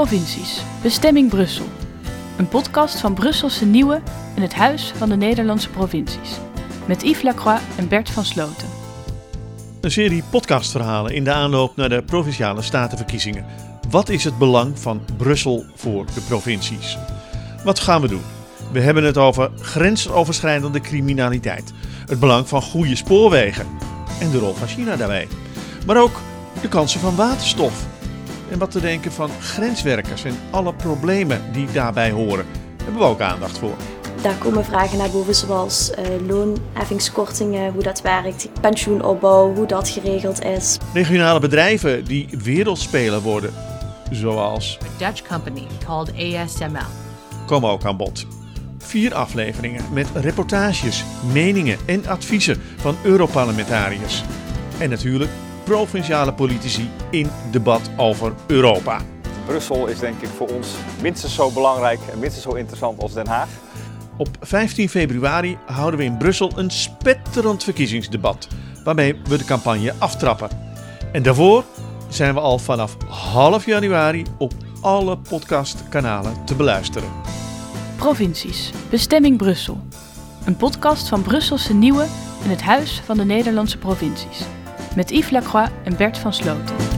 Provincies. 0.00 0.62
Bestemming 0.82 1.28
Brussel. 1.28 1.66
Een 2.36 2.48
podcast 2.48 3.00
van 3.00 3.14
Brusselse 3.14 3.66
Nieuwe 3.66 4.00
en 4.36 4.42
het 4.42 4.54
Huis 4.54 4.92
van 4.96 5.08
de 5.08 5.16
Nederlandse 5.16 5.70
Provincies. 5.70 6.38
Met 6.86 7.02
Yves 7.02 7.22
Lacroix 7.22 7.60
en 7.76 7.88
Bert 7.88 8.10
van 8.10 8.24
Sloten. 8.24 8.68
Een 9.80 9.90
serie 9.90 10.22
podcastverhalen 10.30 11.14
in 11.14 11.24
de 11.24 11.32
aanloop 11.32 11.76
naar 11.76 11.88
de 11.88 12.02
provinciale 12.02 12.62
statenverkiezingen. 12.62 13.46
Wat 13.90 14.08
is 14.08 14.24
het 14.24 14.38
belang 14.38 14.78
van 14.78 15.00
Brussel 15.16 15.64
voor 15.74 16.06
de 16.14 16.20
provincies? 16.20 16.98
Wat 17.64 17.78
gaan 17.78 18.00
we 18.00 18.08
doen? 18.08 18.24
We 18.72 18.80
hebben 18.80 19.04
het 19.04 19.18
over 19.18 19.50
grensoverschrijdende 19.60 20.80
criminaliteit, 20.80 21.72
het 22.06 22.20
belang 22.20 22.48
van 22.48 22.62
goede 22.62 22.96
spoorwegen 22.96 23.66
en 24.20 24.30
de 24.30 24.38
rol 24.38 24.54
van 24.54 24.68
China 24.68 24.96
daarbij. 24.96 25.28
Maar 25.86 26.02
ook 26.02 26.20
de 26.60 26.68
kansen 26.68 27.00
van 27.00 27.16
waterstof 27.16 27.86
en 28.50 28.58
wat 28.58 28.70
te 28.70 28.80
denken 28.80 29.12
van 29.12 29.30
grenswerkers 29.40 30.24
en 30.24 30.36
alle 30.50 30.74
problemen 30.74 31.42
die 31.52 31.70
daarbij 31.72 32.10
horen. 32.10 32.46
Daar 32.76 32.84
hebben 32.84 33.02
we 33.02 33.08
ook 33.08 33.20
aandacht 33.20 33.58
voor. 33.58 33.74
Daar 34.22 34.34
komen 34.34 34.64
vragen 34.64 34.98
naar 34.98 35.10
boven 35.10 35.34
zoals 35.34 35.90
uh, 35.90 36.28
loonheffingskortingen, 36.28 37.72
hoe 37.72 37.82
dat 37.82 38.02
werkt, 38.02 38.48
pensioenopbouw, 38.60 39.54
hoe 39.54 39.66
dat 39.66 39.88
geregeld 39.88 40.44
is. 40.44 40.78
Regionale 40.94 41.40
bedrijven 41.40 42.04
die 42.04 42.28
wereldspeler 42.42 43.20
worden, 43.20 43.52
zoals 44.10 44.78
a 44.82 45.06
Dutch 45.06 45.26
company 45.28 45.66
called 45.84 46.12
ASML. 46.14 46.88
komen 47.46 47.70
ook 47.70 47.84
aan 47.84 47.96
bod. 47.96 48.26
Vier 48.78 49.14
afleveringen 49.14 49.84
met 49.92 50.06
reportages, 50.14 51.04
meningen 51.32 51.78
en 51.86 52.06
adviezen 52.06 52.62
van 52.76 52.96
Europarlementariërs. 53.02 54.22
En 54.78 54.90
natuurlijk 54.90 55.30
provinciale 55.70 56.32
politici 56.32 56.90
in 57.10 57.30
debat 57.50 57.90
over 57.96 58.34
Europa. 58.46 59.00
Brussel 59.46 59.86
is 59.86 59.98
denk 59.98 60.20
ik 60.20 60.28
voor 60.28 60.48
ons 60.48 60.68
minstens 61.02 61.34
zo 61.34 61.50
belangrijk 61.50 62.00
en 62.12 62.18
minstens 62.18 62.44
zo 62.44 62.52
interessant 62.52 63.02
als 63.02 63.12
Den 63.12 63.26
Haag. 63.26 63.48
Op 64.16 64.28
15 64.40 64.88
februari 64.88 65.58
houden 65.66 66.00
we 66.00 66.06
in 66.06 66.16
Brussel 66.16 66.52
een 66.56 66.70
spetterend 66.70 67.64
verkiezingsdebat, 67.64 68.48
waarmee 68.84 69.16
we 69.24 69.38
de 69.38 69.44
campagne 69.44 69.94
aftrappen. 69.98 70.48
En 71.12 71.22
daarvoor 71.22 71.64
zijn 72.08 72.34
we 72.34 72.40
al 72.40 72.58
vanaf 72.58 72.96
half 73.08 73.66
januari 73.66 74.24
op 74.38 74.52
alle 74.80 75.18
podcastkanalen 75.18 76.44
te 76.44 76.54
beluisteren. 76.54 77.08
Provincies. 77.96 78.72
Bestemming 78.88 79.36
Brussel. 79.36 79.80
Een 80.44 80.56
podcast 80.56 81.08
van 81.08 81.22
Brusselse 81.22 81.74
Nieuwe 81.74 82.06
en 82.44 82.50
het 82.50 82.62
Huis 82.62 83.00
van 83.04 83.16
de 83.16 83.24
Nederlandse 83.24 83.78
Provincies. 83.78 84.44
Met 84.96 85.10
Yves 85.10 85.30
Lacroix 85.30 85.68
en 85.84 85.96
Bert 85.96 86.18
van 86.18 86.32
Sloten. 86.32 86.89